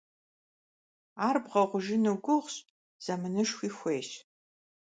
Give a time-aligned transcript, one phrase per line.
[1.27, 2.55] Ар бгъэхъужыну гугъущ,
[3.03, 4.09] зэманышхуи хуейщ.